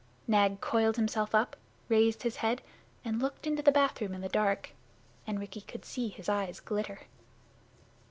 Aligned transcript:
Nag 0.25 0.61
coiled 0.61 0.95
himself 0.95 1.35
up, 1.35 1.55
raised 1.87 2.23
his 2.23 2.37
head, 2.37 2.63
and 3.05 3.21
looked 3.21 3.45
into 3.45 3.61
the 3.61 3.71
bathroom 3.71 4.15
in 4.15 4.21
the 4.21 4.29
dark, 4.29 4.71
and 5.27 5.39
Rikki 5.39 5.61
could 5.61 5.85
see 5.85 6.07
his 6.09 6.27
eyes 6.27 6.59
glitter. 6.59 7.01